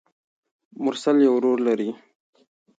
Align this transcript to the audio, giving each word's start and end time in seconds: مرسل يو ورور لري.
مرسل 0.83 1.15
يو 1.25 1.33
ورور 1.37 1.57
لري. 1.67 1.89